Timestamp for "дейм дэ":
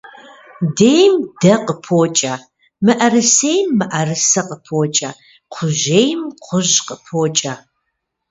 0.77-1.53